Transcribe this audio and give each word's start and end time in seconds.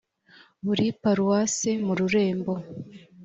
buri 0.65 0.85
paruwase 1.01 1.69
mu 1.85 1.93
rurembo 1.99 2.53